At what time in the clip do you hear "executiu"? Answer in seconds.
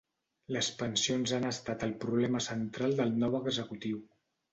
3.43-4.01